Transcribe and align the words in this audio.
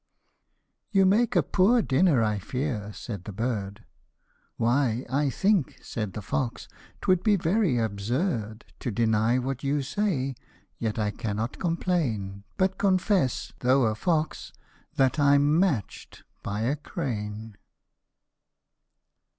"You 0.91 1.05
make 1.05 1.35
a 1.35 1.43
poor 1.43 1.83
dinner, 1.83 2.23
I 2.23 2.39
fear," 2.39 2.91
said 2.91 3.25
the 3.25 3.31
bird;" 3.31 3.85
Why, 4.57 5.05
I 5.07 5.29
think," 5.29 5.77
said 5.83 6.13
the 6.13 6.23
fox," 6.23 6.67
'twould 7.01 7.21
be 7.21 7.35
very 7.35 7.77
absurd 7.77 8.65
To 8.79 8.89
deny 8.89 9.37
what 9.37 9.63
you 9.63 9.83
say, 9.83 10.33
yet 10.79 10.97
I 10.97 11.11
cannot 11.11 11.59
complain, 11.59 12.43
But 12.57 12.79
confess, 12.79 13.53
though 13.59 13.83
a 13.83 13.93
fox, 13.93 14.51
that 14.95 15.13
Pm 15.17 15.59
matched 15.59 16.23
by 16.41 16.61
a 16.61 16.77
crane." 16.77 17.57